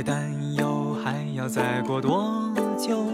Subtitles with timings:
[0.00, 3.04] 别担忧，还要再过多久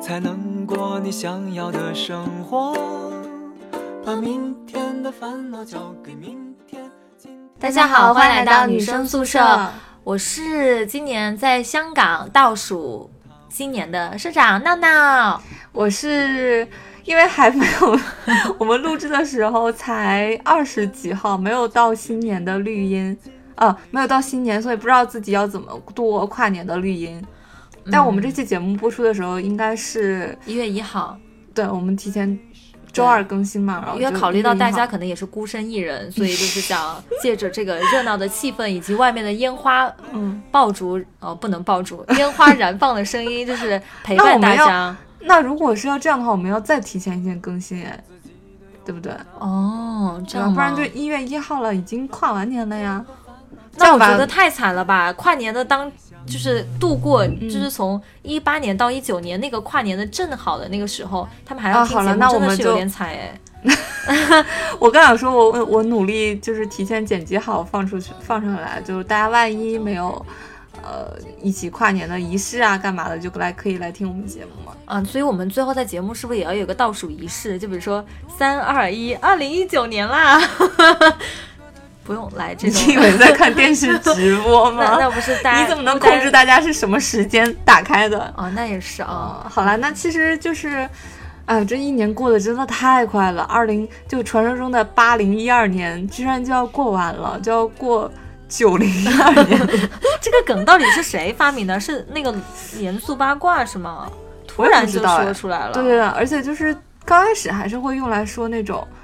[0.00, 2.74] 才能过你想要的生活？
[4.02, 6.90] 把明天的烦恼交给明天。
[7.60, 9.70] 大家好，欢迎来到女生宿舍。
[10.04, 13.10] 我是今年在香港倒数
[13.50, 15.42] 新年的社长闹闹。
[15.70, 16.66] 我是
[17.04, 18.00] 因为还没有，
[18.56, 23.14] 我们录制的时候才二十几号，没有到新年的绿茵
[23.56, 27.22] 啊，没有到新年，所以不知道自己要怎么度过跨年的绿茵。
[27.90, 31.16] 但我们这期节目播出的时候，应该是一月一号。
[31.54, 32.38] 对，我们提前
[32.92, 44.96] 周二更新嘛，然后因为考虑到大家可能能也是孤身一人，所以就是想借着这个热闹的气氛以及外面的烟花嗯，爆竹哦，不能爆竹， 烟花燃放的声音，就是陪伴大家。
[45.20, 48.04] 那如果是要这样的话，我们要再提前一天更新，哎，
[48.84, 49.12] 对不对？
[49.38, 50.38] 哦，这？
[50.38, 53.04] 样不然就一月一号了，已经跨完年了呀。
[53.76, 55.12] 这那我觉得太惨了吧！
[55.12, 55.90] 跨年的当
[56.26, 63.38] 就是度过，嗯就是从一八年到一九年那个跨年的正好的那个时候，他们还要啊好了听节目，真的是有那我们就点惨哎。
[64.78, 70.24] 我刚想说我，我我努力就是提前剪辑好放出去放上来，就是大家万一没有，
[70.82, 74.72] 呃，一起跨年的仪式啊，干嘛的，就来可以来听我们节目嘛。
[74.84, 77.58] 啊，所以我们最后在节目是不是也要有个倒数仪式？
[77.58, 78.04] 就比如说
[78.38, 80.40] 三二一，二零一九年啦，
[82.06, 82.82] 不用来这种。
[82.86, 84.96] 你以为在看电视直播 那吗？
[85.00, 88.32] 那不是大家你怎么能控制大家是什么时间打开的？
[88.36, 88.48] 哦？
[88.54, 89.44] 那也是啊。
[89.44, 90.88] 啊，好了，那其实就是，
[91.46, 93.42] 哎，这一年过得真的太快了。
[93.42, 98.10] 二零就传说中的八零一二年，居然就要过完了，就要过
[98.48, 99.58] 九零一二年。
[100.22, 101.78] 这个梗到底是谁发明的？
[101.80, 102.34] 是那个
[102.78, 104.08] 严肃八卦是吗？
[104.46, 105.72] 突然就知道哎说出来了。
[105.72, 108.95] 对对对，而且就是刚开始还是会用来说那种，就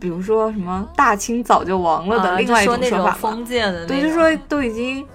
[0.00, 3.18] 比如说什么大清早就亡了的啊另外一就说那种种说法嘛。
[3.18, 5.06] 封建的那，对，就说都已经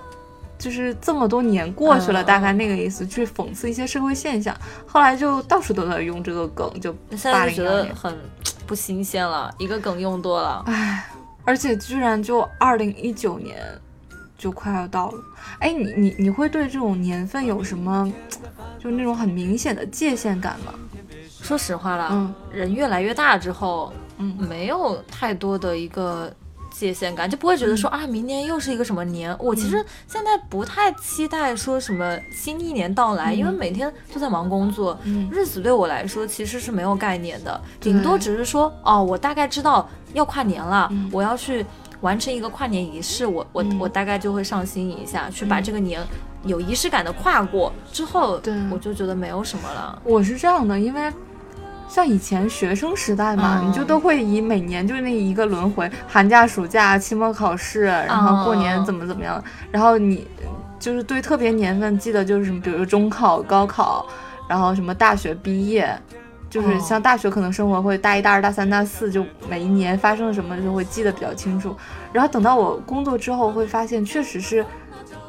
[0.57, 4.55] 就是这么多年过去了，嗯大概那个意思，去讽刺一些社会现象。
[4.85, 8.17] 后来就到处都在用这个梗，就现在就觉得很
[8.65, 10.63] 不新鲜了，一个梗用多了。
[10.67, 11.09] 唉，
[11.43, 13.57] 而且居然就二零一九年
[14.37, 15.19] 就快要到了。
[15.59, 18.11] 哎，你你你会对这种年份有什么？
[18.79, 20.73] 就那种很明显的界限感吗？
[21.41, 24.35] 说实话啦，嗯人越来越大之后，嗯。
[24.39, 26.31] 没有太多的一个
[26.71, 27.77] 界限感，就不会觉得嗯。
[27.77, 29.35] 说、啊，明年又是一个什么年。
[29.39, 33.37] 我其实现在不太期待说什么新一年到来，嗯。
[33.37, 35.29] 因为每天都在忙工作，嗯。
[35.31, 37.93] 日子对我来说其实是没有概念的，对。
[37.93, 41.09] 顶多只是说哦，我大概知道要跨年了，嗯。
[41.11, 41.65] 我要去
[42.01, 43.79] 完成一个跨年仪式，我我、嗯。
[43.79, 46.01] 我大概就会上心一下，去把这个年
[46.43, 47.71] 有仪式感的跨过。
[47.91, 48.53] 之后，对。
[48.71, 50.01] 我就觉得没有什么了。
[50.03, 51.13] 我是这样的，因为
[51.87, 60.27] 像以前学生时代嘛，嗯你就都会以每年就是那一个轮回，寒假、暑假、期末考试，然后过年怎么怎么样，然后你
[60.79, 64.05] 就是对特别年份记得就是什么，比如说中考、高考，
[64.47, 65.97] 然后什么大学毕业。
[66.49, 71.75] 就是哦像大学可能生活会大一、大二、大三、大四，就每一年发生了什么就会记得比较清楚。
[72.11, 74.63] 然后等到我工作之后，会发现确实是，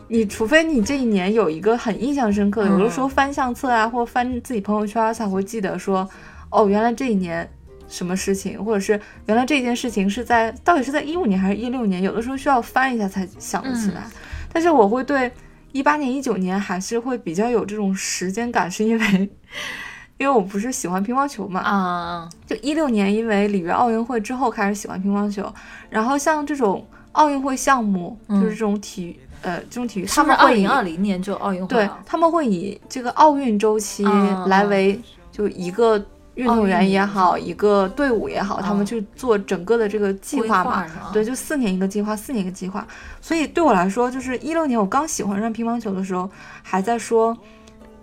[0.06, 6.06] 你除非你这一年有一个很印象深刻的，有的时候翻相册啊，或翻自己朋友圈才会记得说，
[6.54, 7.48] 哦，原来这一年
[7.88, 14.04] 什么事情，或者是原来这件事情是在到底是在一五年还是一六年，有的时候需要翻一下才想得起来。
[14.52, 15.30] 但是我会对
[15.72, 19.30] 一八年、一九年还是会比较有这种时间感，是因为。
[20.16, 25.52] 因为我不是喜欢乒乓球嘛，啊，就一六年，因为里约奥运会之后开始喜欢乒乓球，
[25.90, 31.90] 然后像这种奥运会项目，嗯就是这种体育，呃，这种体育，他们会以零二零年就奥运会对？
[32.06, 34.98] 他们会以这个奥运周期嗯来为
[35.32, 35.98] 就一个
[36.34, 40.84] 运动员也好，一个队伍也好，他们嗯去做整个的这个计划嘛。
[41.12, 42.86] 对，，就四年一个计划，四年一个计划。
[43.20, 46.28] 所以对我来说，就是一六年我刚喜欢上乒乓球的时候，
[46.62, 47.36] 还在说，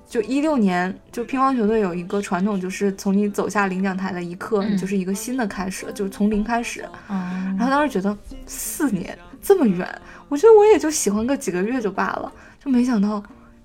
[0.07, 6.87] 就一六年，就乒乓球队有一个传统，就是从你走下领奖台的一刻，嗯你就是一个新的开始，就是从零开始。
[7.09, 9.87] 嗯，然后当时觉得四年这么远，
[10.29, 12.31] 我觉得我也就喜欢个几个月就罢了，
[12.63, 13.21] 就没想到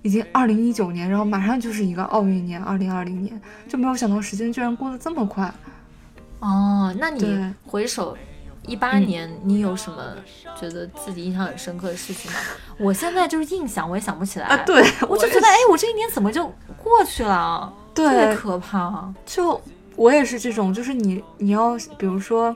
[0.07, 5.53] 已经二零一九年，然后马上就是一个奥运年，二零二零年，就没有想到时间居然过得这么快。
[6.39, 8.17] 哦，那你回首
[8.65, 10.15] 一八嗯年，你有什么
[10.57, 12.37] 觉得自己印象很深刻的事情吗？
[12.79, 14.45] 我现在就是硬想，我也想不起来。
[14.45, 16.47] 啊，，对，我就觉得，哎，我这一年怎么就
[16.81, 17.73] 过去了？
[17.93, 19.13] 特别，可怕。
[19.25, 19.61] 就
[19.97, 22.55] 我也是这种，就是你你要比如说。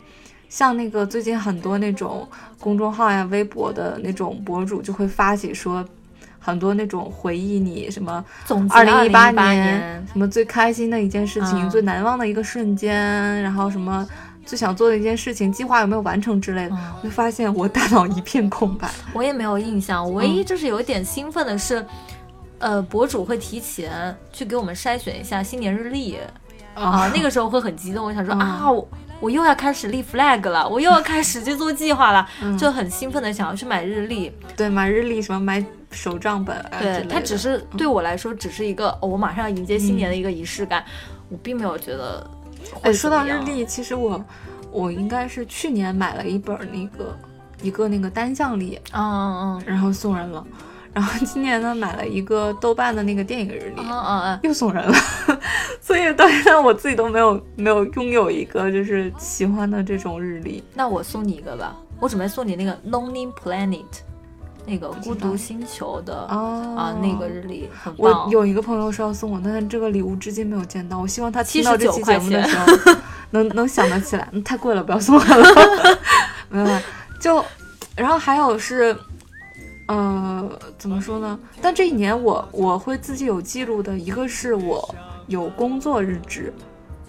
[0.49, 2.27] 像那个最近很多那种
[2.59, 5.81] 公众号呀、微博的那种博主就会发起说，
[6.41, 11.69] 很多那种回忆你什么总结二零一八年，什么最开心的一件事情、嗯。
[11.69, 14.05] 最难忘的一个瞬间，然后什么
[14.45, 18.89] 最想做的一件事情，计划有没有完成之类的，我就发现我大脑一片空白。
[19.13, 21.85] 我也没有印象，唯一就是有一点兴奋的是，
[22.57, 26.17] 呃，博主会提前去给我们筛选一下新年日历。
[26.73, 28.87] 啊，那个时候会很激动，我想说啊，我
[29.19, 32.25] 我又要开始立 flag 了，我又要开始去做计划了，
[32.57, 34.31] 就很兴奋的想要去买日历。
[34.55, 40.83] 对，买日历什么买手账本，对，它只是对我来说只是一个我马上要迎接新年的一个仪式感，
[41.29, 42.25] 我并没有觉得。
[42.83, 44.23] 哎，说到日历，其实我
[44.71, 47.17] 我应该是去年买了一本那个
[47.61, 50.45] 一个那个单向历，嗯嗯嗯，然后送人了。
[50.93, 54.93] 然后今年呢，买了一个豆瓣的那个电影日历，嗯嗯嗯，又送人了。
[55.81, 60.63] 所以到现在我自己都没有没有拥有一个就是喜欢的这种日历。
[60.73, 63.85] 那我送你一个吧，我准备送你那个 Lonely Planet，
[64.65, 68.25] 那个孤独星球的啊那个日历，很棒。
[68.25, 70.99] 我有一个朋友说要送我，但是这个礼物至今没有见到。
[70.99, 72.65] 我希望他听到这期节目的时候
[73.31, 74.27] 能能想得起来。
[74.45, 75.97] 太贵了，不要送我了。
[76.49, 76.79] 没有，
[77.19, 77.43] 就
[77.95, 78.95] 然后还有是。
[79.87, 81.37] 呃，怎么说呢？
[81.61, 84.95] 但这一年我我会自己有记录的，一个是我
[85.27, 86.53] 有工作日志，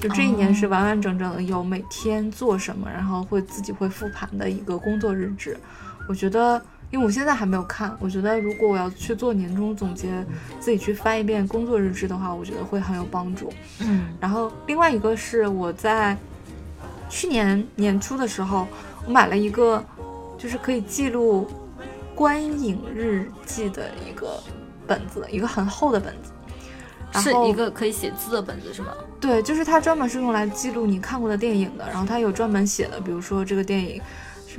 [0.00, 5.56] 就这一年是完完整整的有每天做什么，然后会自己会复盘的一个工作日志。
[6.08, 6.60] 我觉得，
[6.92, 10.24] 因为我现在还没有看，我觉得如果我要去做年终总结，
[10.60, 13.52] 自己去翻一遍工作日志的话，我觉得会很有帮助。
[13.80, 16.16] 嗯，然后另外一个是我在
[17.10, 18.68] 去年年初的时候，
[19.06, 19.84] 我买了一个，
[20.38, 21.50] 就是可以记录。
[22.14, 24.38] 观影日记的一个
[24.86, 26.30] 本子，一个很厚的本子，
[27.20, 28.92] 是一个可以写字的本子，是吗？
[29.18, 31.88] 对，就是它专门是用来记录你看过的电影的。
[31.88, 34.00] 然后它有专门写的，比如说这个电影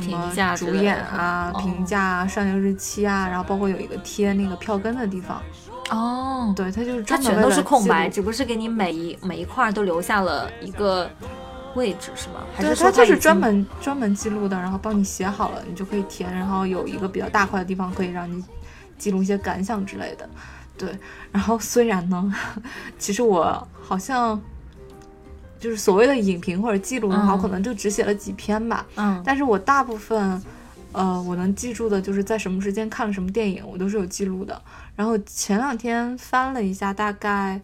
[0.01, 5.41] 什么主演啊、评价啊、上映日期啊，然后包括有一个贴那个票根的地方。
[5.89, 11.09] 哦，对，它就是专门全都是空白，只不过是给你每一每一块都留下了一个。
[11.75, 12.35] 位置是吗？
[12.55, 18.43] 还是它就是专门专门记录的，然后帮你写好了，你就可以填，然后有一个比较大块的地方可以让你
[18.99, 20.29] 记录一些感想之类的。
[20.77, 20.95] 对，
[21.31, 22.31] 然后虽然呢，
[22.99, 24.39] 其实我好像
[25.63, 28.85] 就是所谓的影评或者记录的话，可能就只写了几篇吧。
[28.95, 30.43] 嗯，但是我大部分
[30.91, 34.61] 呃我能记住的就是在什么时间看了什么电影，我都是有记录的。
[34.97, 37.61] 然后前两天翻了一下，大概。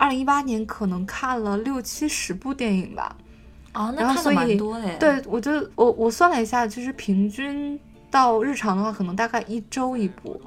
[0.00, 3.16] 二零一八年可能看了六七十部电影吧，
[3.74, 4.96] 哦，那看的蛮多的。
[4.96, 7.76] 对，我就我我算了一下，就是平均
[8.08, 10.40] 到日常的话，可能大概一周一部。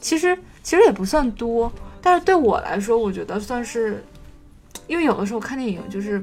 [0.00, 1.70] 其实其实也不算多，
[2.00, 4.02] 但是对我来说，我觉得算是，
[4.90, 6.20] 因为有的时候看电影就是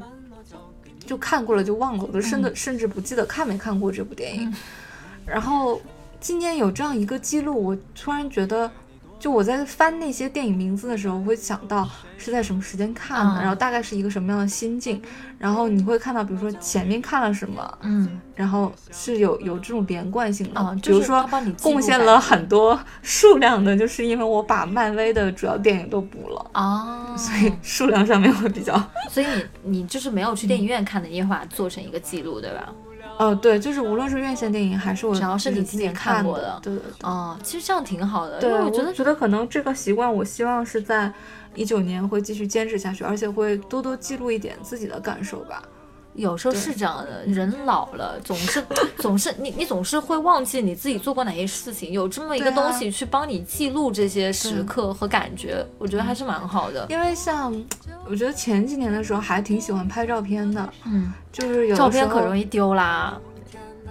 [1.06, 4.54] 就看过了就忘了，我都甚至甚至不记得看没看过这部电影。
[5.26, 5.82] 然后
[6.20, 8.70] 今年有这样一个记录，我突然觉得。
[9.20, 11.88] 就我在翻那些电影名字的时候，会想到
[12.18, 15.02] 是在什么时间看的，然后大概是一个什么样的心境，
[15.40, 21.28] 然后你会看到，比如说前面看了什么，嗯，然后是有有这种连贯性的，嗯，比如说
[21.62, 28.80] 贡献了很多数量的，就是因为我把漫威的主要电影都补了，哦，所以数量上面会比较，
[29.10, 29.26] 所以
[29.64, 32.72] 你你就是没有去电影院看的，你也把它做成一个记录，对吧？
[33.18, 38.40] 哦，对，就是无论是院线电影还是我，只要是你自己看过的，对对对，哦，其实这样挺好的。
[38.40, 41.12] 对，我觉得觉得可能这个习惯，我希望是在
[41.56, 45.64] 一九年会继续坚持下去，而且会多多记录一点自己的感受吧。
[46.18, 48.62] 有时候是这样的，人老了总是
[48.98, 56.86] 总是你你总是会忘记你自己做过哪些事情，有这么一个东西去帮你记录这些时刻和感觉，我觉得还是蛮好的。
[56.90, 57.54] 因为像
[58.10, 63.18] 我觉得前几年的时候还挺喜欢拍照片的，嗯，就是有照片可容易丢啦。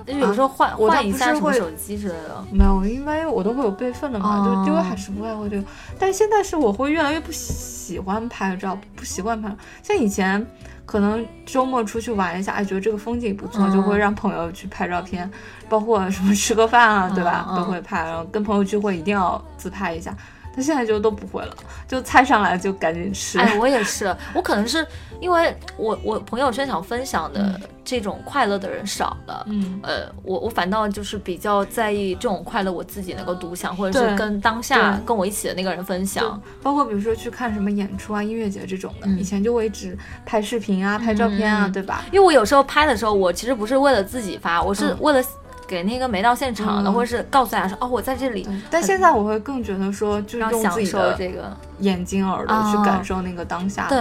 [0.07, 5.61] 有时候换换一下什么手机之类的，没有，因为我都会有备份的嘛，就丢还是不太会丢。
[5.99, 9.53] 但现在是我会越来越不喜欢拍照，不习惯拍。
[9.83, 10.47] 像以前
[10.87, 15.29] 可能周末出去玩一下，哎，觉得这个风景不错，就会让朋友去拍照片，
[15.69, 18.03] 包括什么吃个饭啊，对吧，都会拍。
[18.05, 20.17] 然后跟朋友聚会一定要自拍一下。
[20.57, 21.55] 他现在就都不会了，
[21.87, 23.39] 就菜上来就赶紧吃。
[23.39, 24.85] 哎，我也是，我可能是
[25.21, 36.41] 因为我我朋友圈想分享的这种快乐的人少了，嗯，呃，我我反倒就是比较在意这种快乐，我自己能够独享，或者是跟当下跟我一起的那个人分享。
[36.63, 42.03] 包括比如说去看什么演出啊、音乐节这种的，以前就会一直拍视频啊、拍照片啊，对吧？
[42.11, 45.23] 因为我有时候拍的时候，我其实不是为了自己发，我是为了。
[45.67, 48.49] 给那个没到现场的，或者是告诉大家说哦，我在这里。
[48.71, 53.89] 但现在我会更觉得说，就用自己的这个眼睛耳朵去感受那个当下。
[53.89, 53.99] 对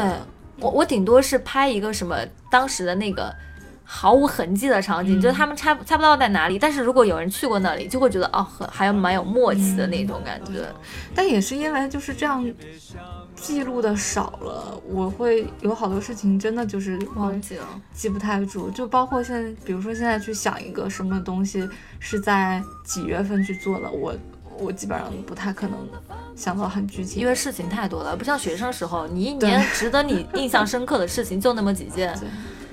[0.60, 2.18] 我，我顶多是拍一个什么
[2.50, 3.34] 当时的那个
[3.84, 6.58] 毫无痕迹的场景，就是他们猜猜不到在哪里。
[6.58, 10.66] 但是如果有人去过那里，就会觉得哦，很还蛮有默契的那种感觉。
[11.14, 12.46] 但也是因为就是这样。
[13.46, 18.72] 记录的少了，我会有好多事情真的就是忘记了，记不太住。
[18.72, 24.16] 就包括现在，比如说现在去想一个什么东西是在几月份去做的，我
[24.58, 25.78] 我基本上不太可能
[26.36, 32.18] 想到很具体，因为事情太多了，不像学生时候，你一年值得你印象深刻的事情就那么几件。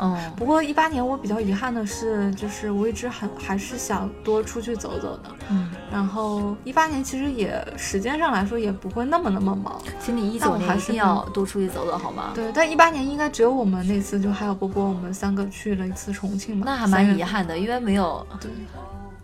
[0.00, 5.30] 嗯，不过一八年我比较遗憾的是，就是我一直很还是想多出去走走的。
[5.50, 9.80] 嗯，然后一八年其实也时间上来说也不会那么那么忙。
[10.00, 12.32] 请你一九年一定要多出去走走好吗？
[12.34, 16.62] 对，但一八年应该只有我们那次，就还有波波，我们三个去了一次重庆嘛。
[16.66, 18.26] 那还蛮遗憾的，因为没有。
[18.40, 18.50] 对。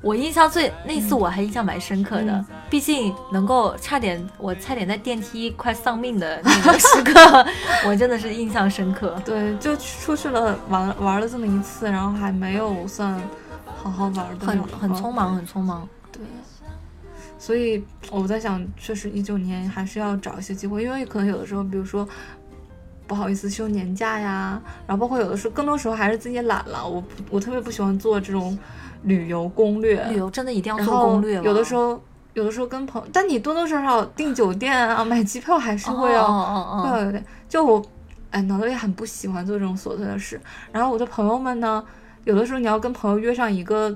[0.02, 7.46] 我印象最那次我还印象蛮深刻的，毕竟能够差点我差点在电梯快丧命的那个时刻，
[7.86, 9.16] 我真的是印象深刻。
[9.24, 13.14] 对，就出去了玩玩了这么一次，然后还没有算
[13.64, 15.88] 好好玩的，很很匆忙，很匆忙。
[16.10, 16.20] 对，
[17.38, 22.08] 所以我在想，确实一九年还是要找一些机会，因为可能有的时候，比如说
[23.06, 26.84] 不好意思休年假呀，然后包括有的时候，更多时候还是自己懒了。
[26.84, 28.58] 我我特别不喜欢做这种。
[29.02, 31.42] 旅游攻略，旅游真的一定要做攻略吗？
[31.44, 32.00] 有的时候，
[32.34, 37.24] 有的时候跟朋，但你多多少少订酒店啊、买机票还是会要，会要有点。
[37.48, 37.84] 就我，
[38.30, 40.40] 哎，脑子里很不喜欢做这种琐碎的事。
[40.70, 41.84] 然后我的朋友们呢，
[42.24, 43.94] 有的时候你要跟朋友约上一个，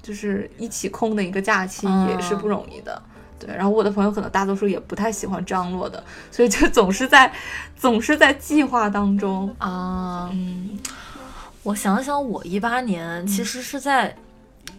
[0.00, 3.02] 就是一起空的一个假期也是不容易的。
[3.38, 7.32] 对，然后我的朋友可能大多数也不太喜欢张罗的， 所以就总是在，
[7.74, 10.28] 总是在计划当中啊。
[10.32, 10.78] 嗯，
[11.64, 14.14] 我想想，我一八年其实是在。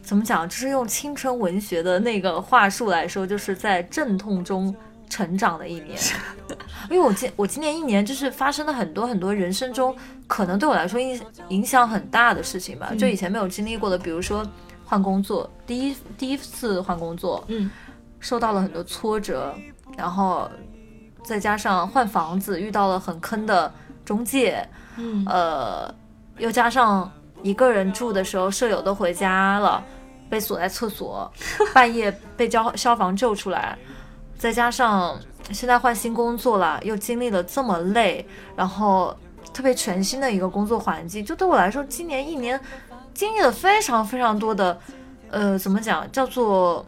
[0.03, 0.47] 怎么讲？
[0.47, 4.75] 就是用青春文学的那个话术来说，就是在阵痛中
[5.09, 5.97] 成长的一年。
[6.91, 9.95] 因为我今我今年一年就是发生了很多很多人生中
[10.27, 14.45] 可能对我来说影影响很大的事情吧，就以前没有经历过的，比如说
[14.85, 17.71] 换工作，第一第一次换工作，嗯，
[18.19, 19.55] 受到了很多挫折，
[19.97, 20.49] 然后
[21.23, 24.67] 再加上换房子遇到了很坑的中介，
[24.97, 25.95] 嗯，呃，
[26.37, 27.09] 又加上。
[27.43, 29.83] 一个人住的时候，舍友都回家了，
[30.29, 31.31] 被锁在厕所，
[31.75, 33.77] 半夜被消消防救出来，
[34.37, 35.19] 再加上
[35.51, 39.15] 现在换新工作了，又经历了这么累，然后
[39.53, 42.59] 特别全新的一个工作环境，就对我来说，今年一年
[43.13, 44.79] 经历了非常非常多的，
[45.29, 46.83] 呃，怎么讲，叫做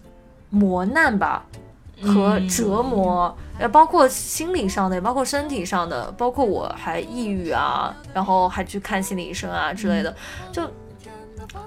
[0.50, 1.46] 磨难吧。
[2.02, 10.16] 和折磨，呃，包括心理上的，也包括身体上的，包括我还抑郁啊，然后还去看心理医生啊之类的，
[10.50, 10.62] 就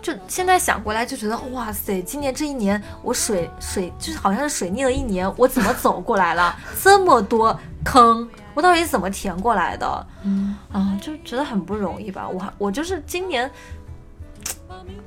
[0.01, 6.57] 就现在想过来就觉得，哇塞，今年这一年我水水就是好像是水逆了一年，我怎么走过来了？
[6.81, 10.07] 这么多坑，我到底怎么填过来的？
[10.23, 12.27] 嗯啊，就觉得很不容易吧。
[12.27, 13.49] 我我就是今年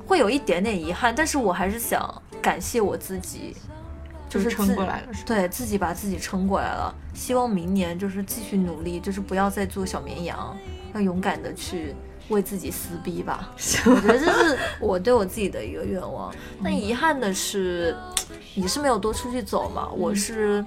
[0.05, 3.53] 会有一点点遗憾，但是我还是想感谢我自己。
[4.29, 6.93] 就是撑过来了，对自己把自己撑过来了。
[7.13, 10.55] 希望明年就是继续努力，就是不要再做小绵羊，
[10.93, 11.95] 要勇敢的去
[12.29, 13.51] 为自己撕逼吧。
[13.85, 16.33] 我觉得这是我对我自己的一个愿望。
[16.61, 17.95] 那遗憾的是，
[18.55, 19.89] 你是没有多出去走嘛？
[19.91, 20.63] 我是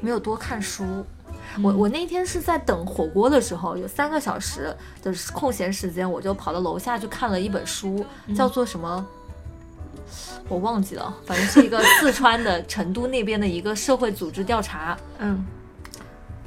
[0.00, 0.84] 没有多看书。
[1.62, 9.06] 我我那天是在等火锅的时候，有三个小时的空闲时间，我就跑到楼下去看了一本书，叫做什么？
[10.48, 15.44] 我忘记了，反正是一个四川的成都那边的一个社会组织调查，嗯，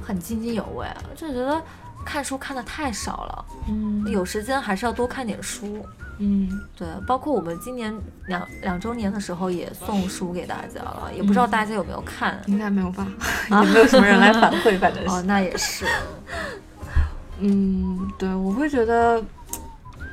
[0.02, 1.60] 很津津有味，就觉得
[2.04, 5.84] 看书看的太少了，嗯，有时间还是要多看点书，
[6.18, 7.92] 嗯，对，包括我们今年
[8.28, 13.06] 两两周年的时候也送书给大家了，也不知道大家有没有看，应该没有吧，
[13.50, 15.84] 也没有什么人来反馈，反正哦，那也是，
[17.40, 19.20] 嗯，对，我会觉得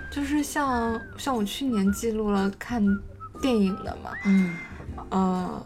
[0.09, 2.83] 就是像像我去年记录了看。
[3.43, 4.55] 电影的嘛，嗯，
[5.09, 5.65] 呃，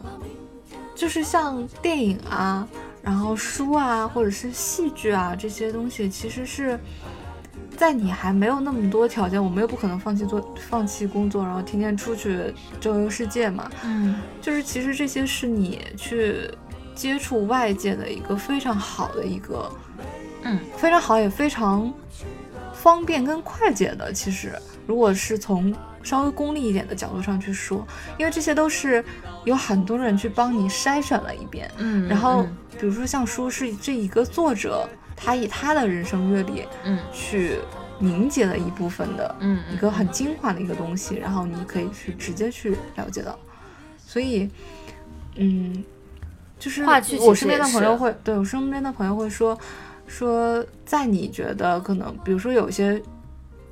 [0.96, 2.66] 就是像电影啊，
[3.00, 6.76] 然后书啊，或者是戏剧啊这些东西，其实是
[7.76, 16.50] 在你还没有那么多条件，我们又不可能放弃做放弃工作，然后天天出去周游世界嘛，嗯，就是其实这些是你去
[16.96, 19.70] 接触外界的一个非常好的一个，
[20.42, 21.94] 嗯，非常好也非常
[22.72, 24.12] 方便跟快捷的。
[24.12, 24.52] 其实。
[24.88, 25.70] 如果是从
[26.02, 27.86] 稍微功利一点的角度上去说，
[28.18, 29.04] 因为这些都是
[29.44, 32.46] 有很多人去帮你筛选了一遍，嗯，然后
[32.78, 37.58] 比如说像书是这一个作者，他以他的人生阅历，嗯，去
[37.98, 43.38] 凝结了一部分的，嗯，一个很精华的一个东西，然后你可以去直接去了解到，
[43.98, 44.48] 所以，
[45.36, 45.84] 嗯，
[46.58, 46.84] 就是
[47.20, 49.58] 我身边的朋友会对我身边的朋友会说，
[50.06, 53.02] 说在你觉得可能，比如说有些。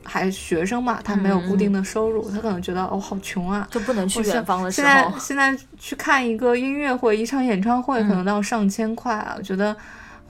[0.06, 4.88] 还学生嘛，他没有固定的收入，他可能觉得哦好穷啊，就不能去远方的时候。
[4.88, 9.76] 现在现在去看一个音乐会，一场演唱会可能都要上千块啊，我觉得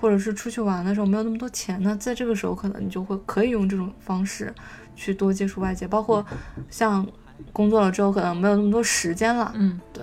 [0.00, 4.52] 或者是出去玩的时候没有那么多钱呢，在这个时候可能你就会可以用这种方式
[4.95, 6.25] 去多接触外界，包括
[6.71, 7.06] 像
[7.52, 10.02] 工作了之后可能没有那么多时间了，嗯，对。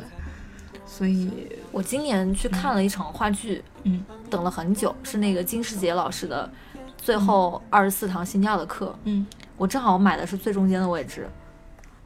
[0.85, 1.31] 所以
[1.71, 6.47] 我今年去看了一场话剧，嗯，等了很久，是那个金世杰老师的
[6.95, 9.25] 最后二十四堂心跳的课，嗯
[9.57, 11.27] 我正好买的是最中间的位置，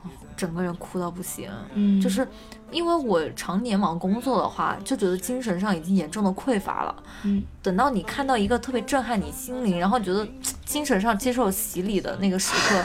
[0.04, 2.28] 哦，整个人哭到不行，嗯，就是
[2.72, 7.04] 因为我常年忙工作的话，就觉得精神上已经严重的匮乏了。
[7.24, 10.28] 嗯等到你看到一个特别震撼你心灵，然后觉得
[10.66, 12.84] 精神上接受洗礼的那个时刻，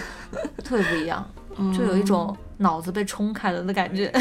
[0.64, 1.24] 特别不一样，
[1.76, 4.10] 就有一种脑子被冲开了的感觉。
[4.12, 4.20] 脑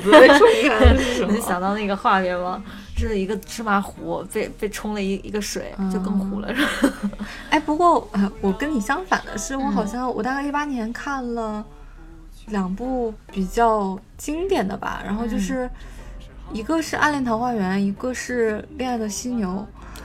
[0.00, 1.38] 子被冲开了是什能？
[1.42, 2.62] 想到那个画面吗？
[2.96, 6.48] 是一个芝麻糊被被冲了一一个水，就更糊了。
[7.50, 11.62] 哎，不过呃我跟你相反的是，我好嗯像我大概一八年看了
[12.46, 15.68] 两部比较经典的吧，然后就是
[16.52, 19.48] 一个是《暗恋桃花源》，一个是《恋爱的犀牛》。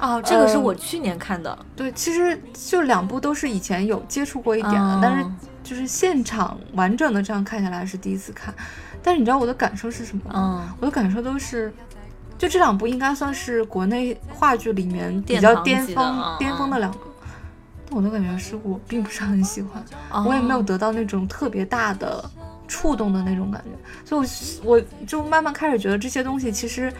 [0.01, 5.38] 哦，这个是呃我去年看的，对，其实就两部都是以前有接触过一点的，但是嗯
[5.69, 8.51] 就是现场完整的这样看下来是第一次看。
[9.03, 10.65] 但是你知道我的感受是什么吗？
[10.67, 11.71] 嗯，我的感受都是，
[12.39, 16.97] 就这两部应该算是国内话剧里面比较巅峰嗯巅峰的两个。
[17.88, 19.85] 但我的感觉是我并不是很喜欢，
[20.25, 22.27] 我也没有哦得到那种特别大的
[22.67, 23.69] 触动的那种感觉，
[24.03, 24.27] 所以
[24.63, 26.91] 我我就慢慢开始觉得这些东西其实，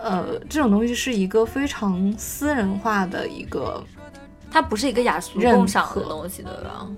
[0.00, 3.84] 呃，这种东西是一个非常私人化的一个
[4.50, 6.88] 它不是一个雅俗认共赏的东西，对吧？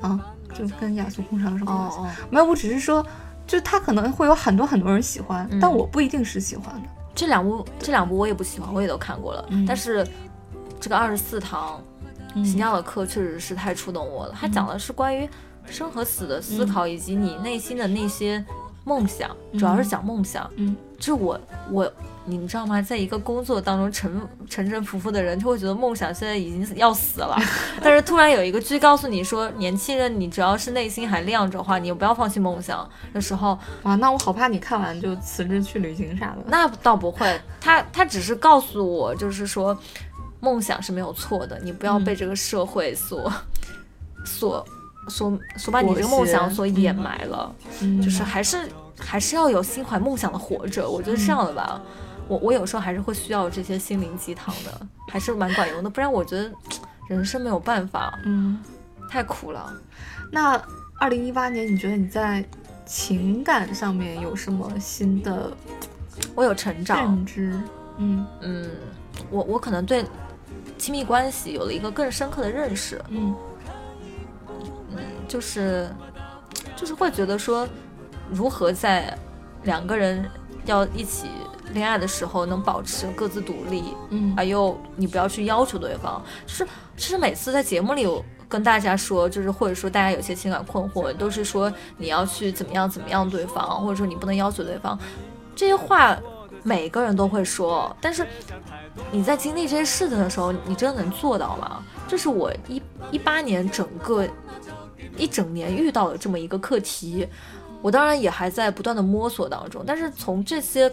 [0.00, 1.98] 啊，就跟雅俗共赏有什么关系？
[1.98, 3.04] 哦哦，没有，我只是说，
[3.46, 6.88] 就他可能会有很多很多人喜欢，嗯但我不一定是喜欢的。
[7.14, 10.06] 这两部这两部我也不喜欢，我也都看过了，嗯但是
[10.80, 11.80] 这个二十四堂
[12.34, 14.34] 嗯行教的课确实是太触动我了。
[14.38, 15.28] 它讲的是关于
[15.66, 18.44] 生和死的思考，以及你内心的那些
[18.84, 20.50] 梦想，主要是讲梦想。
[20.56, 21.92] 嗯，这是我我。
[22.26, 22.80] 你们知道吗？
[22.80, 24.10] 在一个工作当中沉
[24.48, 27.36] 沉沉浮浮的人，就会觉得梦想现在已经要死了。
[27.82, 36.38] 但是突然有一个剧告诉你说，年轻人，你只要是内心还亮着的话，你不要放弃梦想的时候，哇，那我好怕你看完就辞职去旅行啥的。
[36.48, 39.76] 那倒不会，他他只是告诉我，就是说，
[40.40, 43.30] 梦想是没有错的，你不要被这个社会所、
[44.24, 44.64] 所
[45.08, 48.66] 所所把你这个梦想所掩埋了，嗯就是还是
[48.98, 51.78] 还是要有心怀梦想的活着，我觉得是这样的吧。
[52.28, 56.50] 我我有时候还是会需要这些心灵鸡汤的，还是蛮管用的，不然我觉得
[57.08, 58.58] 人生没有办法，嗯，
[59.08, 59.72] 太苦了。
[60.32, 60.60] 那
[60.98, 62.44] 二零一八年，你觉得你在
[62.86, 65.52] 情感上面有什么新的
[66.34, 67.60] 我有成长，认知？
[67.98, 68.70] 嗯嗯，
[69.30, 70.04] 我我可能对
[70.78, 73.00] 亲密关系有了一个更深刻的认识。
[73.08, 73.34] 嗯
[74.90, 75.88] 嗯就是
[76.76, 77.68] 就是会觉得说，
[78.30, 79.16] 如何在
[79.62, 80.28] 两个人
[80.66, 81.28] 要一起
[81.72, 86.22] 恋爱的时候能保持各自独立，嗯而又你不要去要求对方。
[86.46, 94.98] 就是其实每次在节目里有跟大家说，就是或者说大家有些情感困惑，都是说你要去怎么样怎么样对方，或者说你不能要求对方，
[95.56, 96.16] 这些话
[96.62, 98.26] 每个人都会说，但是
[99.10, 101.82] 你在经历这些事情的时候，你真的能做到吗？
[102.06, 104.26] 这是我一一八年整个
[105.16, 107.26] 一整年遇到的这么一个课题。
[107.84, 110.90] 我当然也还在不断的摸索当中，但是从这些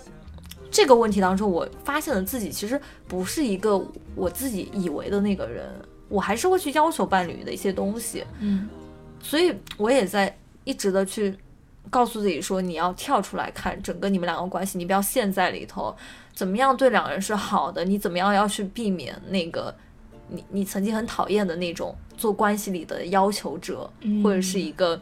[0.69, 2.77] 这个问题当中，我发现了自己其实
[3.07, 3.81] 不是一个
[4.13, 5.73] 我自己以为的那个人，
[6.09, 8.67] 我还是会去要求伴侣的一些东西，嗯。
[9.21, 11.33] 所以我也在一直的去
[11.89, 15.95] 告诉自己说，你要跳出来看整个你们两个关系，你不要陷在里头，
[16.35, 19.73] 怎么样对两个人是好的，你怎么样要去避免那个
[20.27, 24.21] 你你曾经很讨厌的那种做关系里的要求者，嗯。
[24.21, 24.99] 或者是一个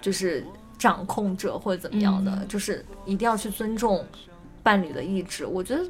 [0.00, 0.42] 就是
[0.78, 4.04] 掌控者或者怎么样的，嗯就是一定要去尊重
[4.62, 5.46] 伴侣的意志。
[5.46, 5.84] 我觉得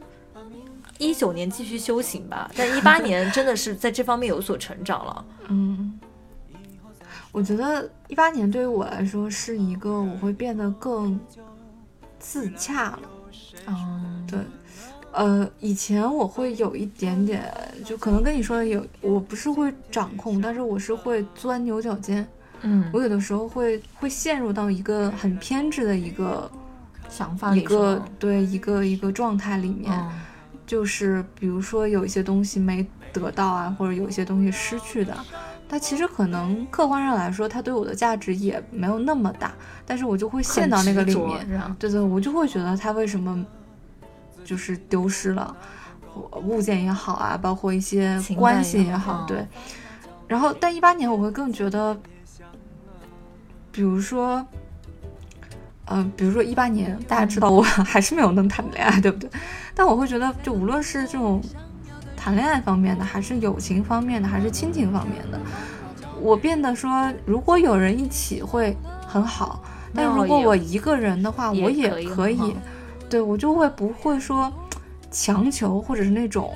[0.99, 5.25] 一九年继续修行吧， 但一八年真的是在这方面有所成长了。
[5.49, 5.99] 嗯，
[7.33, 11.19] 我觉得一八年对于我来说是一个我会变得更
[12.19, 13.03] 自洽了。
[13.67, 14.39] 嗯，对，
[15.13, 17.53] 呃，以前我会有一点点，
[17.85, 22.27] 就可能跟你说的有，我不是会掌控，但是我是会钻牛角尖。
[22.63, 26.51] 嗯，我有的时候会会陷入到一个很偏执的一个
[27.09, 30.11] 想法里一个对一个一个状态里面，嗯
[30.67, 35.15] 就是比如说有一些东西没得到啊，或者有一些东西失去的，
[35.69, 39.53] 它其实可能客观上来说，它对我的价值也没有那么大，
[39.85, 41.47] 但是我就会陷到那个里面，
[41.79, 43.45] 对对，我就会觉得它为什么
[44.45, 45.55] 就是丢失了
[46.43, 49.47] 物件也好啊，包括一些关系也也好，对。
[50.27, 51.95] 然后，但一八年我会更觉得，
[53.73, 54.47] 比如说，
[55.87, 59.29] 嗯、比如说一八年，大家知道我还是没有能谈恋爱，对不对？
[59.75, 61.43] 但我会觉得，就无论是这种
[62.17, 65.41] 谈恋爱方面的，还是友情方面的，还是亲情方面的。
[66.21, 68.77] 我变得说，如果有人一起会
[69.09, 72.55] 很好，但如果我一个人的话，我也可以。
[73.11, 74.51] 对我就会不会说
[75.11, 76.55] 强求，或者是那种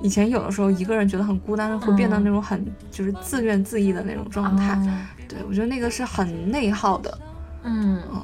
[0.00, 4.78] 以前有的时候一个人觉得很孤单，会变得那种很就是自怨自艾的那种状态。
[5.32, 7.18] 对我觉得那个是很内耗的。
[7.64, 8.22] 嗯嗯，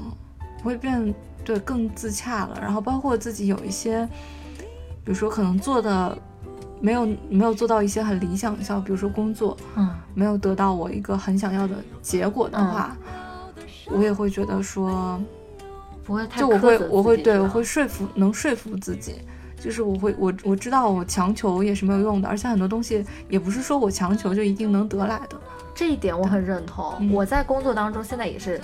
[0.63, 2.59] 会变对更自洽了。
[2.61, 4.07] 然后包括自己有一些，
[5.05, 6.19] 比如说可能做的
[6.81, 12.97] 没有没有做到一些很理想的效，比如说工作，嗯，没有得到我一个很想要的结果的话，
[13.87, 15.19] 我也会觉得说
[16.05, 19.15] 不会太就我会我会对我会说服能说服自己，
[19.61, 25.41] 就是我会我我知道我强求也是没有用的，而且很多东西也不是说我强求就一定能得来的。
[25.79, 27.09] 这一点我很认同。
[27.13, 28.61] 我在工作当中现在也是。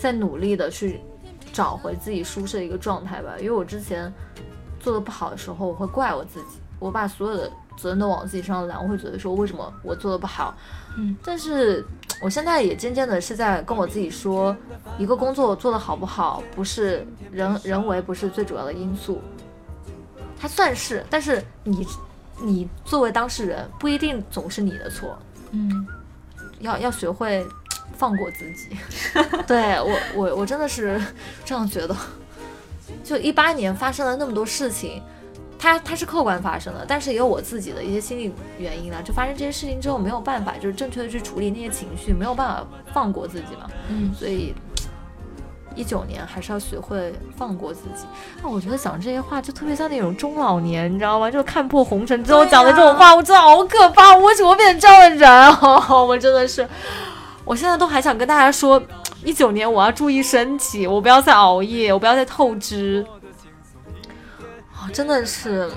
[0.00, 1.00] 在努力的去
[1.52, 4.12] 找回自己舒适的一个状态吧，因为我之前
[4.78, 10.54] 做的不好的时候，我会怪我自己，我把所有的责任都往自己身上揽，我会觉得说为什么我做的不好，
[10.96, 11.84] 嗯，但是
[12.22, 14.56] 我现在也渐渐的是在跟我自己说，
[14.98, 19.20] 一个工作做的好不好，不是人人为不是最主要的因素，
[20.38, 21.84] 它算是，但是你
[22.40, 25.18] 你作为当事人不一定总是你的错，
[25.50, 25.84] 嗯，
[26.60, 27.46] 要要学会。
[27.96, 28.68] 放过自己，
[29.44, 31.02] 对我我我真的是
[31.44, 31.96] 这样觉得。
[33.02, 35.02] 就一八年发生了那么多事情，
[35.58, 39.02] 它它是客观发生的，但是也有我自己的一些心理原因呢。
[39.02, 43.68] 就发生这些事情之后，没有办法就是正确的去处理那些情绪，没有办法放过自己嘛。
[43.88, 44.54] 嗯，所以
[45.78, 48.04] 一九年还是要学会放过自己。
[48.42, 51.30] 那我觉得讲这些话就特别像那种中老年，你知道吗？
[51.30, 54.16] 就看破红尘之后讲的这种话，我真的好可怕！
[54.16, 55.30] 我为什么变成这样的人？
[55.88, 56.68] 我真的是。
[57.44, 58.82] 我现在都还想跟大家说，
[59.24, 63.06] 一九年我要注意身体，我不要再熬夜，我不要再透支。
[64.74, 65.70] 啊，真的是，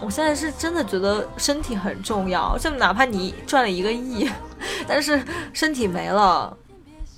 [0.00, 2.58] 我现在是真的觉得身体很重要。
[2.58, 4.28] 就哪怕你赚了一个亿，
[4.88, 6.56] 但是身体没了，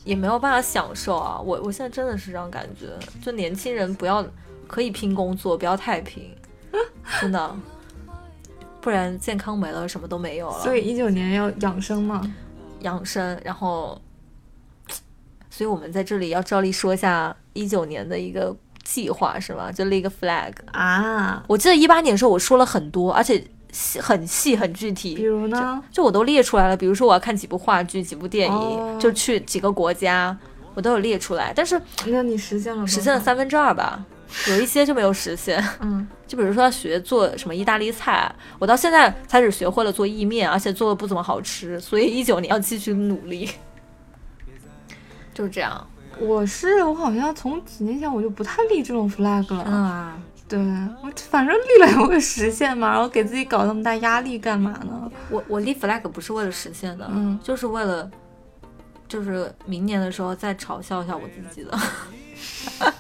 [0.04, 1.40] 也没有办法享受啊。
[1.40, 2.86] 我我现在真的是这样感觉。
[3.22, 4.24] 就年轻人不要
[4.66, 6.30] 可以拼工作，不要太拼，
[7.20, 7.56] 真的，
[8.80, 10.58] 不然健康没了，什么都没有了。
[10.60, 12.22] 所以一九年要养生嘛？
[12.80, 14.00] 养生，然后，
[15.50, 19.70] 所以我们在这里要照例说一下一九年的一个计划，是吗？
[19.70, 21.44] 就立一个 flag 啊！
[21.46, 25.16] 我记得一八年的时候我说了很多，而且细很细很具体。
[25.16, 25.82] 比如呢？
[25.90, 30.37] 就我都列出来了，比如说我要看几部话剧、几部电影，就去几个国家，
[30.74, 31.52] 我都有列出来。
[31.56, 32.87] 但是那你实现了？
[32.87, 34.04] 实现了三分之二吧。
[34.48, 43.50] 有一些就没有实现， 嗯，就比如说要学做什么意大利菜，我到现在才只学会了做意面，而且做的不怎么好吃，所以一九年要继续努力，
[45.35, 45.87] 就是这样。
[46.18, 50.59] 我是我好像从几年前我就不太立这种 flag 了，啊，对
[51.02, 55.11] 我反正立了也会实现嘛，然后给自己搞那么大压力干嘛呢？
[55.31, 58.11] 我我立 flag 不是为了实现的，嗯，就是为了，
[59.09, 61.78] 就是明年的时候再嘲笑一下我自己的。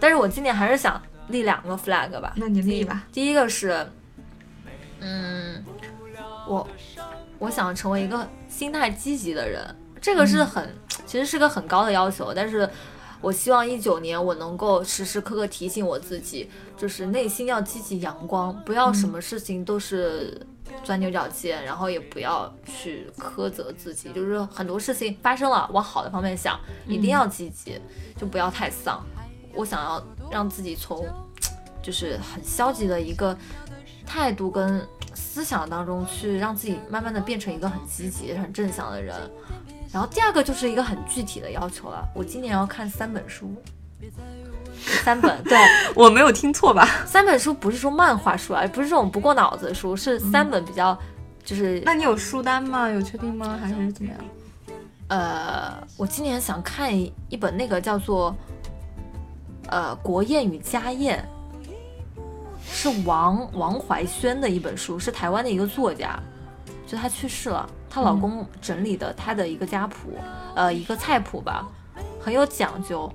[0.00, 2.32] 但是我今年还是想立两个 flag 吧。
[2.36, 3.04] 那你立吧。
[3.12, 3.86] 第一个是，
[5.00, 5.62] 嗯，
[6.46, 6.66] 我
[7.38, 9.62] 我想成为一个心态积极的人，
[10.00, 12.32] 这个是很其实是个很高的要求。
[12.32, 12.68] 但是
[13.20, 20.40] 我希望一九年我能够时时刻刻提醒我自己，就是内心要积极阳光，不要什么事情都是
[20.84, 24.10] 钻牛角尖，然后也不要去苛责自己。
[24.12, 27.80] 就是很多事情发生了，往好的方面想，一定要积极，
[28.16, 29.04] 就不要太丧。
[29.54, 30.00] 我想要
[30.30, 31.04] 让自己从，
[31.82, 33.36] 就是很消极的一个
[34.06, 39.16] 态度跟思想当中去，让自己慢慢的变成一个很积极、很正向的人。
[39.92, 43.54] 然后第二个就是一个很具体的要求了，我今年要看三本书，
[45.04, 45.58] 三本，对
[45.94, 46.86] 我没有听错吧？
[47.06, 50.98] 三本书不是说漫画书啊，不是这种不过脑子的书，是三本比较，
[51.44, 51.80] 就是。
[51.84, 52.88] 那你有书单吗？
[52.88, 53.58] 有确定吗？
[53.60, 54.20] 还是怎么样？
[55.08, 58.34] 呃，我今年想看一本那个叫做。
[59.70, 61.22] 呃，国宴与家宴
[62.64, 66.18] 是王王怀轩的一本书，是台湾的一个作家，
[66.86, 70.16] 就他去世了，她老公整理的她的一个家谱，
[70.54, 71.66] 呃，一个菜谱吧，
[72.20, 73.10] 很有讲究。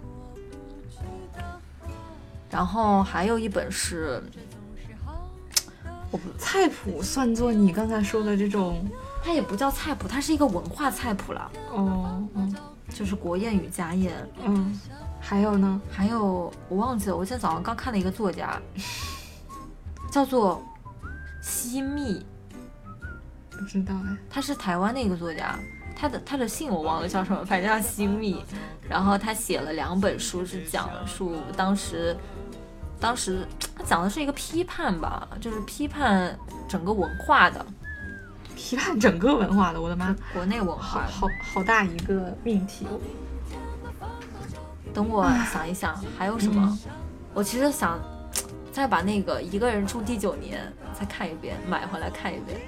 [2.49, 4.21] 然后还有一本是，
[6.12, 8.86] 我不菜谱算作你刚才说的这种，
[9.23, 11.51] 它也不叫菜谱，它是一个文化菜谱了。
[11.71, 12.55] 哦，嗯，
[12.89, 14.79] 就是国宴与家宴，嗯。
[15.25, 15.81] 还有呢？
[15.89, 18.62] 还有我忘记了，我今天早上刚看了一个作家，
[20.12, 20.62] 叫做
[21.41, 22.25] 西密，
[23.63, 24.17] 不知道哎。
[24.30, 25.58] 他是台湾的一个作家，
[25.95, 28.43] 他的他的姓我忘了叫什么，反正叫新密。
[28.89, 32.15] 然后他写了两本书，是讲述当时，
[32.99, 37.65] 当时他讲的是一个批判吧，就是批判整个文化的，
[38.56, 41.06] 批判整个文化的，我的妈，国内文化。
[41.08, 42.86] 好好大一个命题。
[44.93, 46.91] 等我想一想还有什么，嗯
[47.34, 47.99] 我其实想
[48.71, 52.60] 再把那个一个人住第九年再看一遍，买回来看一遍，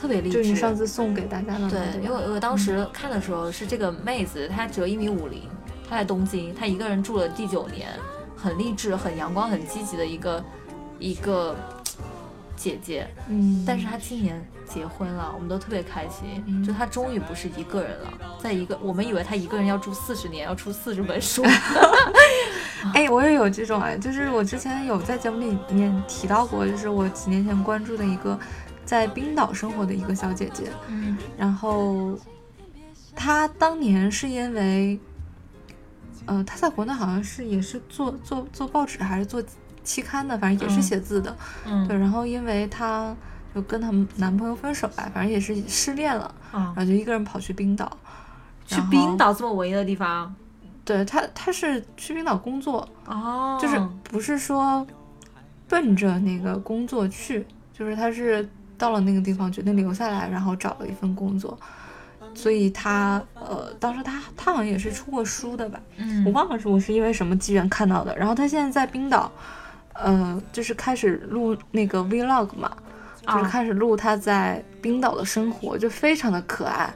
[0.00, 0.38] 特别励志。
[0.38, 5.42] 就是你上次送给大家的嘛，对，因为我当时看的时候是这个妹子，她只有一米五零，
[5.88, 7.88] 她在东京，她一个人住了第九年，
[8.34, 10.44] 很励志、很阳光、很积极的一个
[10.98, 11.54] 一个
[12.56, 13.06] 姐姐。
[13.28, 21.44] 嗯，但是她今年结婚了，我们都特别开心，嗯就她终于不是一个人了，在一个我们以为她一个人要住四十年，要出四十本书。
[22.94, 28.38] 哎，我也有这种哎，就是我之前有在节目里面提到过，就是我几年前关注的一个
[28.90, 31.16] 在冰岛生活的一个小姐姐，嗯。
[31.38, 32.18] 然后
[33.14, 34.98] 她当年是因为，
[36.26, 39.40] 呃，她在国内好像是也是做做做报纸还是做
[39.84, 40.82] 期刊的，反正也是嗯。
[40.82, 41.86] 写字的，嗯。
[41.86, 43.14] 对，然后因为她
[43.54, 46.74] 就跟她男朋友分手吧，反正也是失恋了，啊。
[46.74, 47.96] 然，后就一个人跑去冰岛，
[48.66, 50.34] 去冰岛这么文艺的地方？
[50.84, 54.84] 对她她是去冰岛工作，哦，就是不是说
[55.68, 58.48] 奔着那个工作去，就是他是
[58.80, 61.56] 到了那个地方决定留下来，然后找了一份工作，
[62.34, 68.16] 所以他呃，当时他他好像也是出过书的吧，嗯，我忘了是我是因为什么机缘看到的。
[68.16, 69.30] 然后他现在在冰岛，
[69.92, 72.72] 呃，就是开始录那个 vlog 嘛，
[73.20, 76.92] 就是啊开始录他在冰岛的生活，就非常的可爱。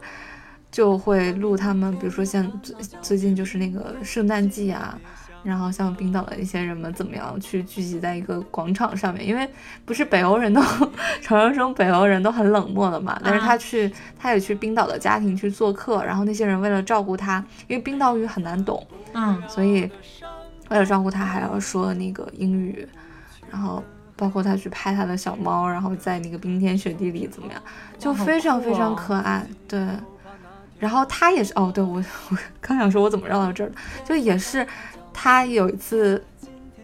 [0.74, 4.98] 就会录他们，比如说像最最近就是那个圣诞季啊，
[5.44, 9.48] 然后像冰岛的一些人们怎么样去聚集在一个广场上面，因为
[9.84, 10.60] 不是北欧人都
[11.20, 19.90] 传说中北欧人都很冷漠的嘛，但是他去他也去冰岛的家庭去做客，然后那些人为了照顾他，因为冰岛语很难懂，嗯所以
[20.70, 22.88] 为了照顾他还要说那个英语，
[23.50, 23.84] 然后
[24.16, 27.62] 包括他去拍他的小猫，然后在那个冰天雪地里怎么样，
[27.98, 29.86] 就非常非常哦可爱，对。
[30.76, 31.96] 然后他也是哦，对我
[32.30, 34.66] 我刚想说我怎么绕到这儿的，就也是
[35.14, 36.22] 他有一次，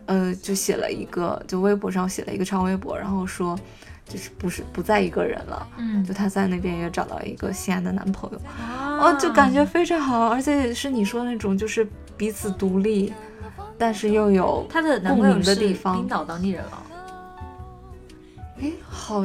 [0.06, 3.58] 呃，就写了一个，就微博上写了一个长微博，然后说
[4.06, 6.02] 就是不是不再一个人了，嗯。
[6.04, 13.12] 就他在那边也找到一个心爱的男朋友，哦哦，就感觉非常好，而且也是你说的那种，就是彼此独立，
[13.76, 15.96] 但是又有他的男朋共鸣友是的地方。
[15.96, 16.82] 冰岛当地人了，
[18.60, 19.22] 哎，好，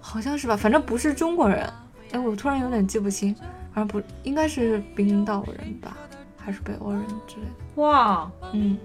[0.00, 1.68] 好像是吧，反正不是中国人。
[2.12, 3.34] 哎，我突然有点记不清，
[3.72, 5.96] 反正不应该是冰岛人吧，
[6.36, 7.61] 还是北欧人之类的。
[7.76, 8.76] 哇，嗯，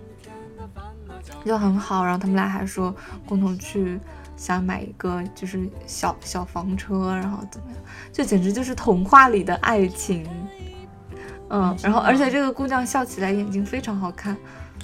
[1.45, 2.03] 就很好。
[2.03, 2.95] 然后他们俩还说
[3.27, 3.99] 共同去
[4.35, 7.81] 想买一个就是小小房车，然后怎么样，
[8.13, 10.27] 这简直就是童话里的爱情。
[11.49, 14.35] 嗯，然后而且这个姑娘笑起来眼睛非常好看。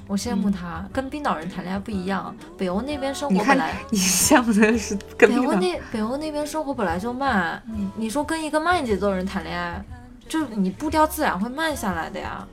[0.06, 3.74] 我羡慕她，跟冰岛人谈恋爱不一样，北欧那边生活本来。
[3.90, 9.82] 你羡慕的是跟北欧那北欧那边生活本来就慢，你你说跟一个慢节奏的人谈恋爱，
[10.28, 12.46] 就你步调自然会慢下来的呀，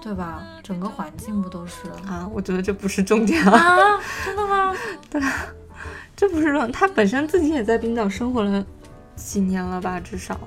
[0.00, 0.42] 对吧？
[0.62, 3.58] 整个环境不都是啊，我觉得这不是重点啊。
[3.58, 4.00] 啊？
[4.24, 4.74] 真的吗？
[5.10, 5.20] 对
[6.14, 8.64] 这不是说他本身自己也在冰岛生活了
[9.16, 10.38] 几年了吧，至少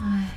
[0.00, 0.28] 唉，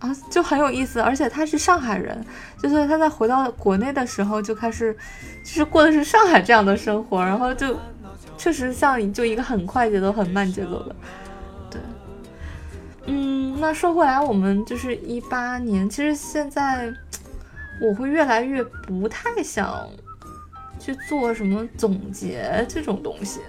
[0.00, 1.00] 啊，就很有意思。
[1.00, 2.22] 而且他是上海人，
[2.60, 4.94] 就是他在回到国内的时候就开始，
[5.42, 7.78] 就是过的是上海这样的生活，然后就
[8.36, 10.96] 确实像就一个很快节奏、很慢节奏的，
[11.70, 11.80] 对。
[13.06, 16.92] 嗯，那说回来，我们就是一八年，其实现在
[17.80, 19.86] 我会越来越不太想
[20.78, 23.40] 去做什么总结这种东西。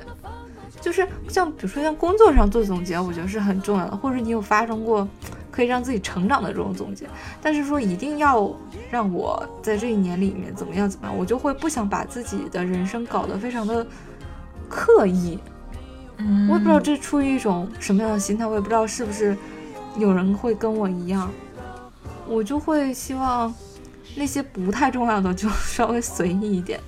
[0.80, 5.08] 就是像比如说像工作上做总结，我觉得是很重要的，或者你有发生过
[5.50, 7.08] 可以让自己成长的这种总结。
[7.42, 8.56] 但是说一定要
[8.92, 13.86] 让我在这一年里面怎么样怎么样，我就会不想把自己的人生搞得非常的
[14.70, 15.40] 刻意。
[16.18, 19.36] 嗯，我也不知道这出于一种什么样的心态，我也不知道是不是
[19.98, 21.30] 有人会跟我一样，
[22.28, 23.54] 我就会希望
[24.16, 26.80] 那些不太重要的就稍微随意一点。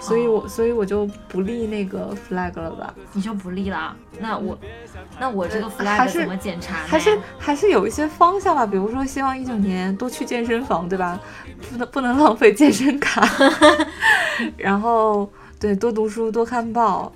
[0.00, 3.96] 所以我所以我就不立那个 flag 了吧，你就不立了。
[4.18, 4.58] 那我
[5.18, 6.86] 那我这个 flag 是怎么检查呢？
[6.86, 11.18] 还是还是有一些方向吧，比如说希望一九年多去健身房，对吧？
[11.70, 13.26] 不能不能浪费健身卡，
[14.58, 17.10] 然后对多读书多看报，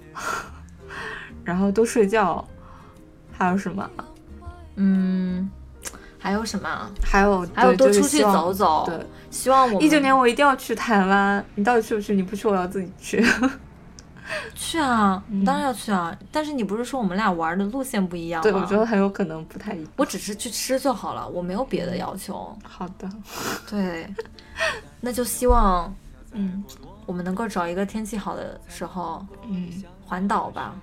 [1.44, 2.42] 然后多睡觉，
[3.36, 3.90] 还有什么？
[4.76, 5.50] 嗯，
[6.18, 6.90] 还有什么？
[7.02, 8.84] 还有还有多出去走走。
[8.86, 12.14] 对，希望我们一九年我一定要去台湾，你到底去不去？
[12.14, 13.24] 你不去，我要自己去。
[14.54, 16.14] 去啊，嗯当然要去啊。
[16.30, 18.42] 但是你不是说我们俩玩的路线不一样吗？
[18.42, 19.90] 对，我觉得很有可能不太一样。
[19.96, 22.54] 我只是去吃就好了，我没有别的要求。
[22.62, 23.08] 好的，
[23.70, 24.06] 对，
[25.00, 25.94] 那就希望
[26.32, 26.62] 嗯
[27.06, 30.74] 我们能够找一个天气好的时候嗯环岛吧。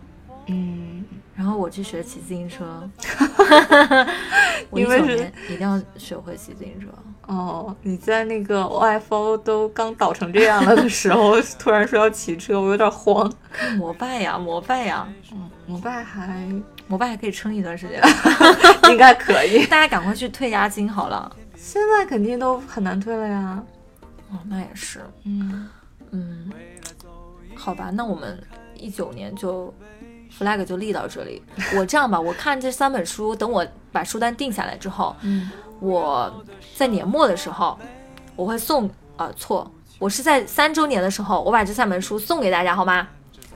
[0.47, 1.03] 嗯，
[1.35, 2.89] 然后我去学骑自行车，
[4.69, 6.87] 我为是九年一定要学会骑自行车。
[7.27, 13.31] 哦，你在那个 OFO 都刚倒成这样了的时候，突然说要骑车，我有点慌。
[13.77, 16.47] 摩拜呀，摩拜呀，嗯，摩拜还
[16.87, 17.99] 摩拜还可以撑一段时间。
[18.91, 21.35] 应该可以， 大家赶快去退押金好了。
[21.55, 23.63] 现在肯定都很难退了呀。
[24.31, 25.67] 哦，那也是，嗯
[26.11, 26.51] 嗯，
[27.55, 28.39] 好吧，那我们
[28.75, 29.73] 一九年就
[30.37, 31.41] flag 就立到这里。
[31.75, 36.43] 我这样吧，我看这三本书，等我把书单定下来之后，嗯我
[36.75, 37.77] 在年末的时候，
[38.35, 43.07] 我会送啊、错，我是在三周年的时候，我把这三本书送给大家，好吗？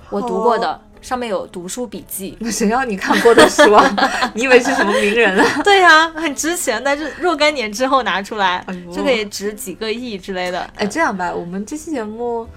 [0.09, 2.37] 我读过的，上面有读书笔记。
[2.39, 3.95] 那 谁要你看过的书啊？
[4.35, 5.45] 你以为是什么名人啊？
[5.63, 10.59] 对呀、很值钱，但是若干年之后拿出来，哎呦就可以值几个亿之类的。
[10.75, 12.47] 哎，这样吧，我们这期节目，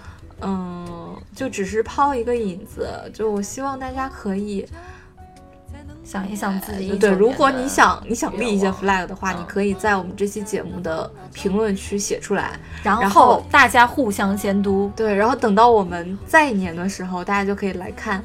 [0.41, 1.02] 嗯，
[1.35, 4.67] 就只是抛一个引子，就我希望大家可以，
[6.05, 12.59] 想一想自己19对，如果你想你想立一些 flag 的话，嗯你可以在我们这期节目的评论区写出来。
[12.83, 18.23] 然然后后大家互相监督，对，然后等到我们再年的时候，大家就可以来看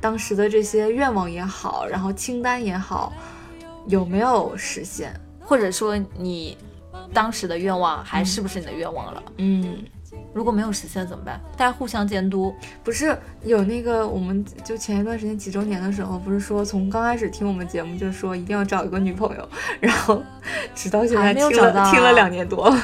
[0.00, 3.12] 当时的这些愿望也好，然后清单也好，
[3.86, 5.12] 有没有实现。
[5.40, 6.58] 或者说你
[7.12, 9.22] 当时的愿望还是不是你的愿望了？
[9.36, 9.78] 嗯，
[10.36, 11.40] 如果没有实现怎么办？
[11.56, 12.54] 大家互相监督。
[12.84, 19.48] 不是有那个，我们就前一段时间几周年的时候，不是说从刚开始听我们节目就说一定要找一个女朋友，
[19.80, 20.22] 然后
[20.74, 22.78] 直到现在听了、啊听了两年多了，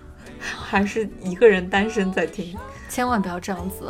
[0.38, 2.54] 还是一个人单身在听。
[2.90, 3.88] 千万不要这样子，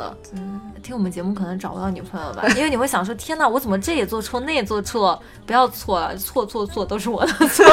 [0.82, 5.20] 听我们节目可能找不到女朋友吧，因为你会想说：天哪，我怎么这也做错，那也做错？
[5.46, 7.64] 不要错了，错错错都是我的错。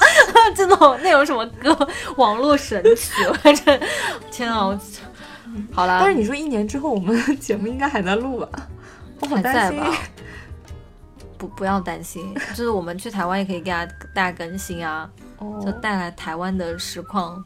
[0.54, 1.76] 这种那有什么歌？
[2.16, 3.80] 网络神曲，反正
[4.30, 4.66] 天啊！
[4.66, 4.78] 我
[5.72, 8.48] 好啦，但是你说一年之后我们的节目应该还在录吧？
[9.20, 9.80] 我好还担心。
[9.80, 9.96] 在吧？
[11.38, 15.08] 不不要担心，就是我们去台湾也可以给大家大家更新啊，
[15.40, 17.44] 就哦，带来台湾的实况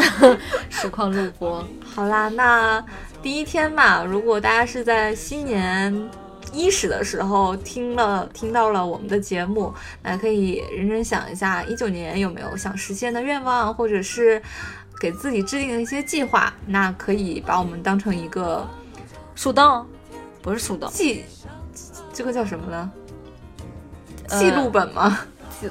[0.70, 1.66] 实况录播。
[1.84, 2.84] 好啦，那
[3.22, 6.08] 第一天嘛，如果大家是在新年
[6.52, 14.40] 伊始的时候听了听到了我们的节目，那可以认真想一下，一九年有没有想实现的愿望，或者是
[15.00, 18.66] 给自己制定的一些计划，那可以把我们当成一个
[19.34, 19.84] 树洞
[20.40, 21.24] 不是树洞，记，
[22.12, 22.90] 这个叫什么呢？
[24.28, 25.18] 呃记录本吗？
[25.60, 25.68] 记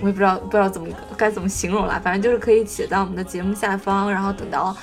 [0.00, 4.76] 我也不知道不知道怎么该怎么形容了，反正就是可以写在我们的节目下方，然后等到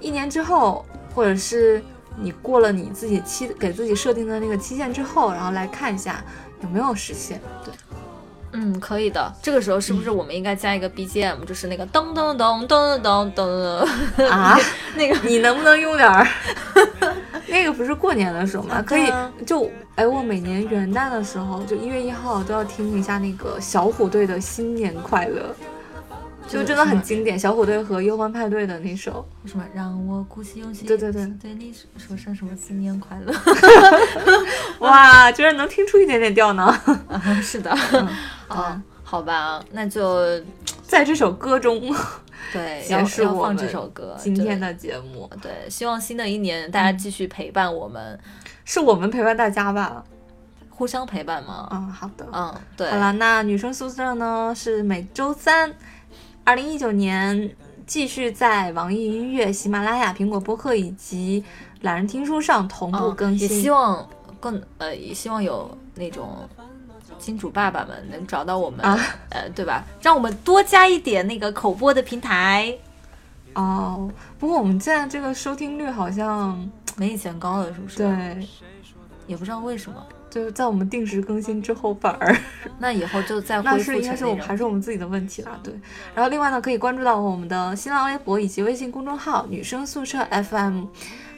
[0.00, 1.82] 一年之后，或者是
[2.18, 6.22] 你过了你自己期给自己设定的那个期限之后，然后来看一下
[6.62, 7.40] 有没有实现。
[7.64, 7.72] 对，
[8.52, 9.32] 嗯，可以的。
[9.42, 14.58] 这个时候是不是我们应该加一个 BGM，、就是那个噔噔噔噔噔噔噔啊，
[14.96, 16.26] 那个你能不能用点儿？
[17.48, 18.82] 那个不是过年的时候吗？
[18.82, 19.10] 可以
[19.46, 25.54] 就哎，我每年元旦的时候，就一月一号都要听一下那个小虎队的新年快乐，
[26.48, 27.38] 就真的很经典。
[27.38, 33.32] 小虎队和忧欢派对的那首，什么让我鼓起勇气，对对对对你说声什么新年快乐。
[34.80, 36.64] 哇，居然能听出一点点调呢！
[37.08, 37.70] 啊，是的，
[38.48, 40.40] 啊，好吧，那就
[40.82, 41.94] 在这首歌中
[42.52, 44.16] 对，结要要放这首歌。
[44.18, 48.18] 今天的节目，对对，希望新的一年大家继续陪伴我们，
[48.64, 50.04] 是我们陪伴大家吧？
[50.70, 51.68] 互相陪伴嘛。
[51.72, 52.26] 嗯，好的。
[52.32, 55.74] 嗯，对，好了，那女生宿舍呢是每周三，
[56.44, 57.54] 二零一九年
[57.86, 61.42] 继续在网易音乐、喜马拉雅、苹果播客以及
[61.80, 63.48] 懒人听书上同步嗯也更新。
[63.62, 66.48] 希望更呃，也希望有那种
[67.18, 68.98] 金主爸爸们能找到我们，啊
[69.30, 69.84] 呃，对吧？
[70.00, 72.76] 让我们多加一点那个口播的平台，
[73.54, 78.48] 哦，不过我们现在这个收听率好像没以前高了，是不是？，对，
[79.26, 80.04] 也不知道为什么。
[80.28, 82.36] 就是在我们定时更新之后，反而
[82.78, 85.58] 那以后就再那恢复是应该是我们还是我们自己的问题啦。
[85.62, 85.72] 对，
[86.14, 90.84] 然后另外呢，可以关注到我们的新浪微博以及微信公众号“女生宿舍 FM”。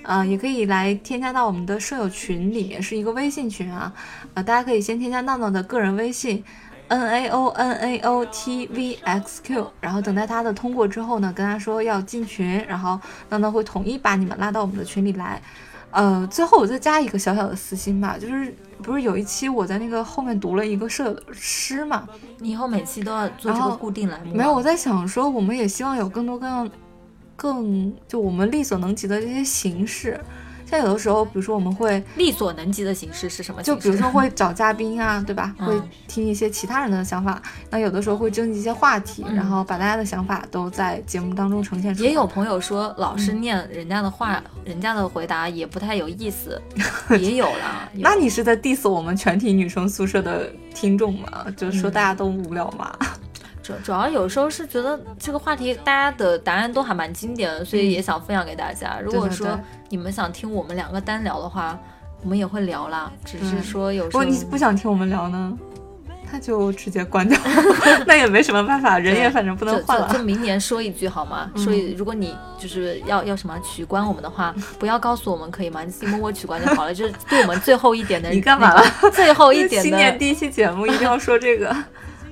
[0.09, 3.93] 呃，也可以来添加到我们的舍友群，里面是一个微信群啊，
[4.33, 6.43] 呃，大家可以先添加闹闹的个人微信
[6.89, 12.99] n a o n a o t v x q，然后等待他的通过之后呢，跟他说要进群，然后
[13.29, 15.43] 闹闹会统一把你们拉到我们的群里来。
[15.91, 24.35] 呃，最后我再加一个小小的私心吧，就是不是有一期我在那个后面读了一个舍友的诗嘛，你以后每期都要做这个固定栏目。
[24.35, 26.71] 没有，我在想说，我们也希望有更多更
[27.39, 30.19] 更就我们力所能及的这些形式，
[30.69, 33.63] 像有的时候，比如说我们会力所能及的形式是什么？
[33.63, 35.55] 就比如说 会找嘉宾啊，对吧？
[35.61, 37.41] 嗯会听一些其他人的想法。
[37.71, 42.09] 那有的时候会征集一些话题，嗯然后把大家的想法都在节目当中呈现出来。
[42.09, 46.61] 也有朋友说，老嗯是念人家的话，人家的回答也不太有意思，
[47.21, 47.89] 也有啦。
[47.95, 51.47] 那你是在 diss 我们全体女生宿舍的听众吗？
[51.57, 52.93] 就是说大家都无聊吗？
[53.69, 58.99] 主主要有时候是觉得这个话题大家的答案都还蛮经典的，所以也想分享给大家。
[59.05, 59.59] 如果说
[59.91, 61.79] 你们想听我们两个单聊的话，
[62.23, 65.53] 我们也会聊啦，只是嗯说有时候如果你不想听我们聊呢，
[66.33, 67.39] 那就直接关掉，
[68.07, 70.09] 那也没什么办法，人也反正不能换了。
[70.09, 71.51] 就就明年说一句好吗？
[71.55, 75.83] 嗯所以如果你就是要要什么取关我们的话，不要告诉我们可以吗？
[75.85, 79.85] 你自己默默取关就好了，就是对我们最后一点的你干嘛了最后一点的。
[79.91, 81.77] 新年第一期节目一定要说这个。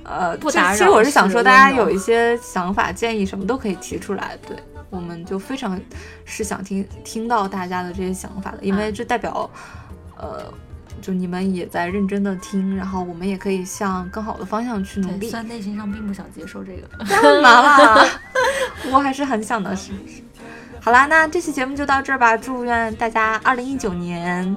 [0.07, 4.37] 呃，不打扰其实我是想说，大家有一些想法、建议什么都可以提出来。
[4.47, 4.55] 对，
[4.89, 5.79] 我们就非常
[6.23, 9.49] 是想听听到大家的这些想法的，因为嗯这代表，
[10.17, 10.51] 呃，
[11.01, 15.37] 就你们也在认真的听，然后我们也可以向更好的方向去努，力虽。
[15.37, 16.87] 然内心上并不想接受这个。
[17.05, 18.07] 干嘛啦？
[18.89, 20.23] 我还是很想的，是不是？
[20.79, 22.37] 好啦，那这期节目就到这儿吧。
[22.37, 24.55] 祝愿大家二零一九年，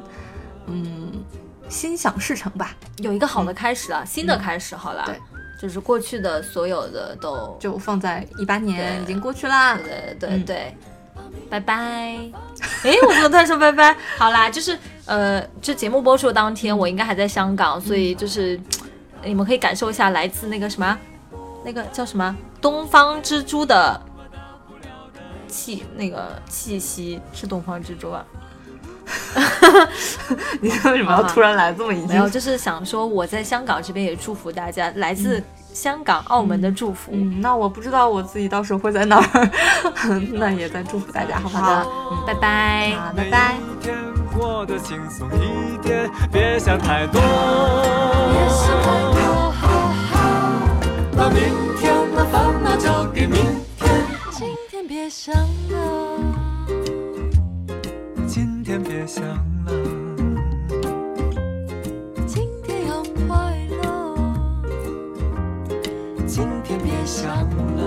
[0.66, 1.12] 嗯，
[1.68, 2.70] 心想事成吧。
[2.98, 5.02] 有一个好的开始了，新的开始好了。
[5.06, 5.18] 对，
[5.60, 9.76] 就是过去的所有的都，就放在一八年对已经过去啦。
[9.76, 10.74] 对对对
[11.50, 11.74] 拜拜。
[12.82, 13.94] 哎，我怎么突然说拜拜？
[14.16, 18.58] 好啦，就是呃，这节目播出的当天，我应该还在香港，所以就是
[19.22, 20.98] 你们可以感受一下来自那个什么，
[21.62, 24.00] 那个叫什么东方之珠的
[25.46, 28.24] 气，那个气息是东方之珠啊。
[30.60, 32.16] 你为什么要突然来这么一句没？
[32.16, 35.42] 有，就是想说我在香港这边也祝福大家，来自
[35.72, 37.12] 香港、澳门的祝福。
[37.14, 39.50] 嗯，那我不知道我自己到时候会在哪儿，
[40.32, 42.90] 那也在祝福大家，好不好的？，嗯，拜拜。
[42.96, 43.54] 好，拜拜。
[44.36, 47.20] 过得轻松一点，别想太多。
[51.16, 51.42] 把明
[51.78, 53.36] 天的烦恼交给明
[53.78, 56.19] 天，今天别想了，今
[58.70, 59.72] 天别想了，
[62.24, 64.14] 今天要快乐，
[66.24, 67.26] 今天别想
[67.74, 67.79] 了。